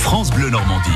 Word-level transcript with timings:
France 0.00 0.30
Bleu 0.30 0.50
Normandie. 0.50 0.90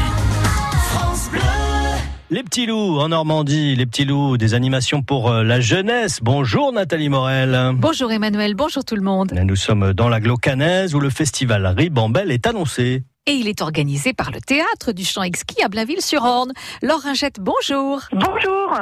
Les 2.30 2.42
petits 2.42 2.66
loups 2.66 2.98
en 2.98 3.10
Normandie, 3.10 3.76
les 3.76 3.86
petits 3.86 4.04
loups, 4.04 4.36
des 4.36 4.54
animations 4.54 5.02
pour 5.02 5.30
euh, 5.30 5.44
la 5.44 5.60
jeunesse. 5.60 6.20
Bonjour 6.22 6.72
Nathalie 6.72 7.08
Morel. 7.10 7.72
Bonjour 7.74 8.10
Emmanuel, 8.10 8.54
bonjour 8.54 8.84
tout 8.84 8.96
le 8.96 9.02
monde. 9.02 9.32
Nous 9.32 9.56
sommes 9.56 9.92
dans 9.92 10.08
la 10.08 10.20
Glaucanaise 10.20 10.94
où 10.94 11.00
le 11.00 11.10
festival 11.10 11.66
Ribambelle 11.66 12.32
est 12.32 12.46
annoncé. 12.46 13.04
Et 13.26 13.32
il 13.32 13.48
est 13.48 13.62
organisé 13.62 14.12
par 14.12 14.30
le 14.30 14.38
théâtre 14.38 14.92
du 14.92 15.02
Champ 15.02 15.22
Exquis 15.22 15.62
à 15.62 15.68
Blainville-sur-Orne. 15.68 16.52
Laure 16.82 17.00
Ringette, 17.00 17.40
bonjour. 17.40 18.02
Bonjour. 18.12 18.78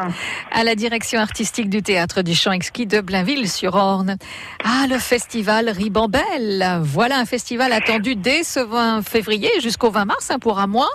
À 0.50 0.64
la 0.64 0.74
direction 0.74 1.20
artistique 1.20 1.70
du 1.70 1.80
théâtre 1.80 2.22
du 2.22 2.34
Champ 2.34 2.50
Exquis 2.50 2.86
de 2.86 3.00
Blainville-sur-Orne. 3.00 4.16
Ah, 4.64 4.86
le 4.90 4.98
festival 4.98 5.68
Ribambelle. 5.70 6.80
Voilà 6.80 7.20
un 7.20 7.24
festival 7.24 7.72
attendu 7.72 8.16
dès 8.16 8.42
ce 8.42 8.58
20 8.58 9.02
février 9.02 9.48
jusqu'au 9.60 9.92
20 9.92 10.06
mars, 10.06 10.32
hein, 10.32 10.40
pour 10.40 10.58
un 10.58 10.66
mois. 10.66 10.90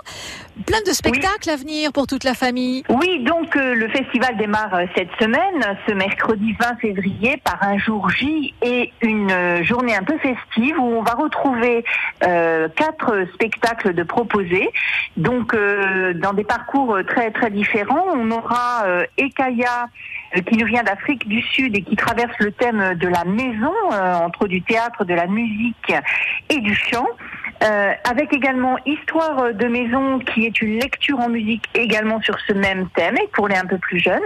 Plein 0.66 0.80
de 0.86 0.90
spectacles 0.90 1.48
à 1.48 1.56
venir 1.56 1.92
pour 1.92 2.06
toute 2.06 2.24
la 2.24 2.34
famille. 2.34 2.82
Oui, 2.90 3.22
donc 3.22 3.56
euh, 3.56 3.74
le 3.74 3.88
festival 3.88 4.36
démarre 4.36 4.74
euh, 4.74 4.84
cette 4.94 5.10
semaine, 5.20 5.76
ce 5.86 5.94
mercredi 5.94 6.52
20 6.60 6.80
février, 6.80 7.40
par 7.44 7.62
un 7.62 7.78
jour 7.78 8.10
J 8.10 8.52
et 8.60 8.92
une 9.00 9.30
euh, 9.30 9.62
journée 9.62 9.94
un 9.94 10.02
peu 10.02 10.18
festive 10.18 10.76
où 10.80 10.82
on 10.82 11.02
va 11.02 11.12
retrouver 11.12 11.84
euh, 12.24 12.68
quatre 12.74 13.06
spectacles 13.34 13.37
de 13.84 14.02
proposés. 14.02 14.68
Donc 15.16 15.54
euh, 15.54 16.12
dans 16.14 16.32
des 16.32 16.44
parcours 16.44 16.98
très 17.06 17.30
très 17.30 17.50
différents, 17.50 18.04
on 18.14 18.30
aura 18.30 18.84
euh, 18.86 19.04
Ekaya 19.16 19.88
euh, 20.36 20.40
qui 20.42 20.56
nous 20.56 20.66
vient 20.66 20.82
d'Afrique 20.82 21.26
du 21.28 21.40
Sud 21.40 21.76
et 21.76 21.82
qui 21.82 21.96
traverse 21.96 22.34
le 22.40 22.52
thème 22.52 22.94
de 22.94 23.08
la 23.08 23.24
maison 23.24 23.72
euh, 23.92 24.14
entre 24.14 24.46
du 24.46 24.62
théâtre, 24.62 25.04
de 25.04 25.14
la 25.14 25.26
musique 25.26 25.92
et 26.50 26.58
du 26.58 26.74
chant. 26.74 27.06
Euh, 27.64 27.92
avec 28.04 28.32
également 28.32 28.76
Histoire 28.86 29.52
de 29.52 29.66
maison 29.66 30.20
qui 30.20 30.46
est 30.46 30.62
une 30.62 30.78
lecture 30.78 31.18
en 31.18 31.28
musique 31.28 31.64
également 31.74 32.20
sur 32.20 32.38
ce 32.46 32.52
même 32.52 32.88
thème 32.94 33.16
et 33.16 33.28
pour 33.32 33.48
les 33.48 33.56
un 33.56 33.66
peu 33.66 33.78
plus 33.78 33.98
jeunes. 33.98 34.20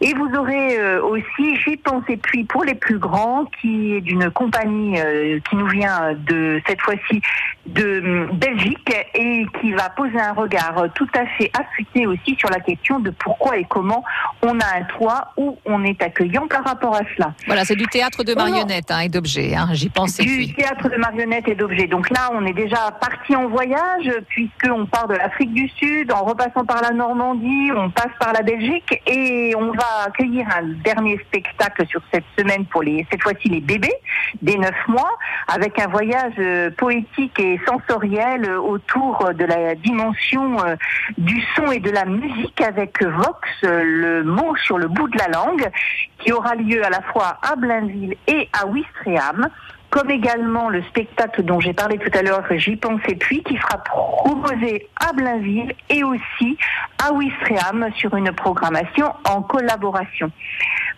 Et 0.00 0.14
vous 0.14 0.28
aurez 0.38 0.78
euh, 0.78 1.02
aussi 1.02 1.56
J'y 1.64 1.76
pense 1.76 2.04
et 2.08 2.16
puis 2.16 2.44
pour 2.44 2.64
les 2.64 2.74
plus 2.74 2.98
grands 2.98 3.44
qui 3.60 3.94
est 3.94 4.00
d'une 4.00 4.30
compagnie 4.30 4.98
euh, 5.00 5.40
qui 5.48 5.56
nous 5.56 5.66
vient 5.66 6.14
de 6.14 6.60
cette 6.66 6.80
fois-ci 6.80 7.20
de 7.66 8.00
hum, 8.00 8.38
Belgique 8.38 8.94
et 9.14 9.44
qui 9.60 9.72
va 9.72 9.90
poser 9.90 10.20
un 10.20 10.32
regard 10.32 10.84
tout 10.94 11.08
à 11.14 11.26
fait 11.36 11.50
affûté 11.58 12.06
aussi 12.06 12.36
sur 12.38 12.48
la 12.50 12.60
question 12.60 13.00
de 13.00 13.10
pourquoi 13.10 13.56
et 13.56 13.66
comment 13.68 14.04
on 14.42 14.58
a 14.60 14.78
un 14.78 14.84
toit 14.84 15.32
où 15.36 15.58
on 15.64 15.82
est 15.84 16.00
accueillant 16.02 16.46
par 16.46 16.64
rapport 16.64 16.94
à 16.94 17.00
cela. 17.16 17.34
Voilà, 17.46 17.64
c'est 17.64 17.76
du 17.76 17.86
théâtre 17.86 18.22
de 18.24 18.34
marionnettes 18.34 18.90
hein, 18.90 19.00
et 19.00 19.08
d'objets. 19.08 19.54
Hein, 19.56 19.68
J'y 19.72 19.88
pense 19.88 20.20
et 20.20 20.24
Du 20.24 20.28
puis. 20.30 20.54
théâtre 20.54 20.88
de 20.88 20.96
marionnettes 20.96 21.48
et 21.48 21.54
d'objets. 21.54 21.86
Donc 21.86 22.08
là, 22.10 22.30
on 22.32 22.44
est 22.46 22.52
déjà 22.52 22.90
parti 23.00 23.34
en 23.34 23.48
voyage, 23.48 24.10
puisqu'on 24.28 24.86
part 24.86 25.08
de 25.08 25.14
l'Afrique 25.14 25.52
du 25.52 25.68
Sud, 25.68 26.12
en 26.12 26.24
repassant 26.24 26.64
par 26.64 26.82
la 26.82 26.90
Normandie, 26.90 27.70
on 27.74 27.90
passe 27.90 28.12
par 28.20 28.32
la 28.32 28.42
Belgique, 28.42 29.00
et 29.06 29.54
on 29.56 29.72
va 29.72 29.87
accueillir 30.06 30.46
un 30.56 30.62
dernier 30.84 31.18
spectacle 31.26 31.86
sur 31.86 32.00
cette 32.12 32.24
semaine 32.38 32.64
pour 32.66 32.82
les, 32.82 33.06
cette 33.10 33.22
fois-ci 33.22 33.48
les 33.48 33.60
bébés, 33.60 33.94
des 34.42 34.56
neuf 34.56 34.76
mois, 34.88 35.16
avec 35.46 35.78
un 35.78 35.88
voyage 35.88 36.34
euh, 36.38 36.70
poétique 36.70 37.38
et 37.38 37.60
sensoriel 37.66 38.44
euh, 38.44 38.60
autour 38.60 39.30
de 39.34 39.44
la 39.44 39.74
dimension 39.74 40.58
euh, 40.64 40.76
du 41.16 41.42
son 41.54 41.70
et 41.72 41.80
de 41.80 41.90
la 41.90 42.04
musique 42.04 42.60
avec 42.60 43.02
Vox, 43.02 43.48
le 43.62 44.22
mot 44.22 44.56
sur 44.56 44.78
le 44.78 44.88
bout 44.88 45.08
de 45.08 45.18
la 45.18 45.28
langue, 45.28 45.70
qui 46.18 46.32
aura 46.32 46.54
lieu 46.54 46.84
à 46.84 46.90
la 46.90 47.02
fois 47.02 47.38
à 47.42 47.56
Blainville 47.56 48.16
et 48.26 48.48
à 48.52 48.66
Ouistreham 48.66 49.48
comme 49.90 50.10
également 50.10 50.68
le 50.68 50.82
spectacle 50.84 51.42
dont 51.42 51.60
j'ai 51.60 51.72
parlé 51.72 51.98
tout 51.98 52.10
à 52.16 52.22
l'heure, 52.22 52.44
J'y 52.50 52.76
pense 52.76 53.00
et 53.08 53.14
puis, 53.16 53.42
qui 53.42 53.56
sera 53.56 53.78
proposé 53.78 54.86
à 55.00 55.12
Blainville 55.12 55.74
et 55.88 56.04
aussi 56.04 56.58
à 57.02 57.12
Ouistreham 57.12 57.88
sur 57.96 58.14
une 58.16 58.32
programmation 58.32 59.12
en 59.28 59.42
collaboration. 59.42 60.30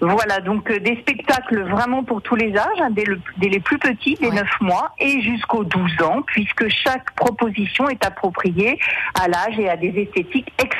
Voilà, 0.00 0.40
donc 0.40 0.70
euh, 0.70 0.79
des 0.80 0.96
spectacles 0.96 1.61
vraiment 1.64 2.02
pour 2.02 2.23
tous 2.23 2.34
les 2.34 2.56
âges, 2.56 2.80
hein, 2.80 2.89
dès, 2.90 3.05
le- 3.05 3.20
dès 3.36 3.48
les 3.50 3.61
plus 3.61 3.79
petits, 3.79 4.14
des 4.14 4.29
Ouais. 4.29 4.34
9 4.34 4.48
mois, 4.62 4.92
et 4.98 5.20
jusqu'aux 5.20 5.62
12 5.64 6.02
ans, 6.02 6.23
puisque 6.27 6.68
chaque 6.68 7.12
proposition 7.14 7.89
est 7.90 8.02
appropriée 8.06 8.79
à 9.23 9.29
l'âge 9.29 9.58
et 9.58 9.68
à 9.68 9.77
des 9.77 9.89
esthétiques 10.00 10.50
extrêmement 10.58 10.80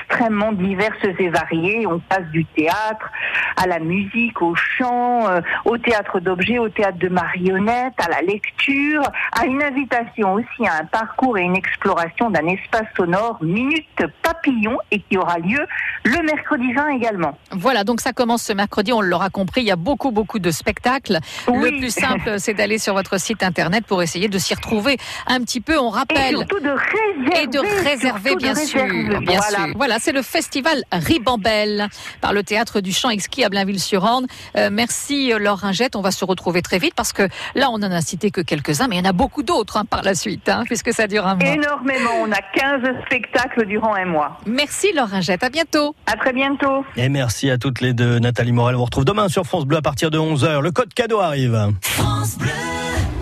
diverses 0.53 0.99
et 1.19 1.29
variées. 1.29 1.87
On 1.87 1.99
passe 2.01 2.27
du 2.33 2.45
théâtre 2.45 3.11
à 3.57 3.67
la 3.67 3.79
musique, 3.79 4.41
au 4.43 4.55
chant, 4.55 5.29
euh, 5.29 5.41
au 5.65 5.79
théâtre 5.79 6.21
d'objets, 6.21 6.59
au 6.59 6.69
théâtre 6.69 6.99
de 6.99 7.09
marionnettes, 7.09 7.95
à 7.99 8.09
la 8.11 8.21
lecture, 8.23 9.03
à 9.39 9.47
une 9.47 9.63
invitation 9.63 10.35
aussi 10.35 10.67
à 10.67 10.79
un 10.83 10.85
parcours 10.85 11.39
et 11.39 11.43
une 11.43 11.57
exploration 11.57 12.31
d'un 12.31 12.47
espace 12.47 12.87
sonore 12.97 13.39
Minute 13.43 13.87
Papillon 14.23 14.79
et 14.91 15.01
qui 15.01 15.17
aura 15.17 15.39
lieu 15.39 15.65
le 16.05 16.23
mercredi 16.25 16.73
20 16.73 16.89
également. 16.91 17.37
Voilà, 17.53 17.85
donc 17.85 18.01
ça 18.01 18.13
commence 18.13 18.43
ce 18.43 18.53
mercredi, 18.53 18.93
on 18.93 19.01
l'aura 19.01 19.31
compris, 19.31 19.61
il 19.63 19.67
y 19.67 19.71
a 19.71 19.77
beaucoup, 19.77 20.11
beaucoup 20.11 20.39
de 20.39 20.51
spectacles. 20.51 21.19
Le 21.49 21.53
Oui. 21.53 21.79
plus 21.79 21.91
simple, 21.91 22.39
c'est 22.39 22.55
d'aller 22.55 22.79
sur 22.79 22.95
votre 22.95 23.19
site 23.21 23.43
internet 23.43 23.85
pour 23.87 24.03
essayer 24.03 24.29
de 24.29 24.39
s'y 24.39 24.55
retrouver 24.55 24.97
un 25.27 25.41
petit 25.43 25.61
peu. 25.61 25.79
On 25.79 25.91
Et 25.93 25.97
rappelle. 25.99 26.37
surtout 26.37 26.61
de 26.61 26.71
réserver. 26.71 27.43
Et 27.43 27.47
de 27.47 27.59
réserver, 27.89 28.31
surtout 28.31 28.35
de 28.39 28.43
bien 28.43 28.55
sûr. 28.55 28.81
réserver. 28.83 29.19
Bien 29.27 29.39
Voilà. 29.41 29.65
sûr. 29.67 29.75
Voilà, 29.77 29.99
c'est 30.01 30.13
le 30.13 30.23
festival 30.23 30.83
Ribambelle 30.93 31.89
par 32.21 32.33
le 32.33 32.43
théâtre 32.43 32.81
du 32.81 32.93
Champ 32.93 33.11
Exquis 33.11 33.45
à 33.45 33.49
Blainville-sur-Orne. 33.49 34.27
Euh, 34.57 34.71
merci 34.73 35.33
euh, 35.33 35.39
Laure 35.39 35.59
Ringette. 35.59 35.97
On 35.97 36.01
va 36.01 36.11
se 36.11 36.25
retrouver 36.25 36.63
très 36.63 36.79
vite 36.79 36.95
parce 36.97 37.13
que 37.13 37.29
là, 37.55 37.69
on 37.71 37.77
en 37.77 37.91
a 37.91 38.01
cité 38.01 38.31
que 38.31 38.41
quelques-uns, 38.41 38.89
mais 38.89 38.97
il 38.97 39.05
y 39.05 39.07
en 39.07 39.11
a 39.11 39.13
beaucoup 39.13 39.43
d'autres 39.43 39.77
hein, 39.77 39.85
par 39.85 40.03
la 40.03 40.15
suite, 40.15 40.49
hein, 40.49 40.65
puisque 40.65 40.93
ça 40.93 41.07
dure 41.07 41.27
un 41.27 41.35
mois. 41.35 41.53
Énormément. 41.53 42.11
On 42.23 42.33
a 42.33 42.41
15 42.41 42.83
spectacles 43.07 43.67
durant 43.67 43.95
un 43.95 44.07
mois. 44.07 44.39
Merci 44.47 44.93
Laure 44.93 45.09
Ringette. 45.09 45.45
À 45.45 45.51
bientôt. 45.51 45.95
À 46.07 46.17
très 46.17 46.33
bientôt. 46.33 46.85
Et 46.97 47.09
merci 47.09 47.51
à 47.51 47.59
toutes 47.59 47.81
les 47.81 47.93
deux. 47.93 48.19
Nathalie 48.19 48.53
Morel, 48.53 48.77
on 48.77 48.79
vous 48.79 48.85
retrouve 48.87 49.05
demain 49.05 49.29
sur 49.29 49.45
France 49.45 49.67
Bleu 49.67 49.77
à 49.79 49.83
partir 49.83 50.11
de 50.11 50.19
11h. 50.19 50.61
Le 50.61 50.71
code 50.71 50.95
cadeau 50.95 51.21
arrive. 51.21 51.73
France 51.83 52.39
Bleu. 52.39 52.51